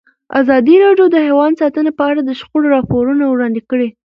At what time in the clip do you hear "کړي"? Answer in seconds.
3.69-3.89